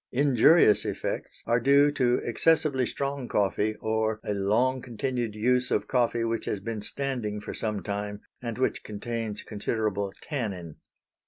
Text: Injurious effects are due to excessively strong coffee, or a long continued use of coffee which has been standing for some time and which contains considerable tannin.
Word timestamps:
Injurious 0.11 0.83
effects 0.83 1.43
are 1.45 1.59
due 1.59 1.91
to 1.91 2.15
excessively 2.23 2.87
strong 2.87 3.27
coffee, 3.27 3.75
or 3.81 4.19
a 4.23 4.33
long 4.33 4.81
continued 4.81 5.35
use 5.35 5.69
of 5.69 5.87
coffee 5.87 6.23
which 6.23 6.45
has 6.45 6.59
been 6.59 6.81
standing 6.81 7.39
for 7.39 7.53
some 7.53 7.83
time 7.83 8.21
and 8.41 8.57
which 8.57 8.83
contains 8.83 9.43
considerable 9.43 10.11
tannin. 10.19 10.77